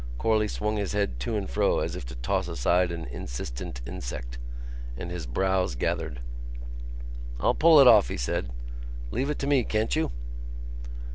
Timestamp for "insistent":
3.05-3.81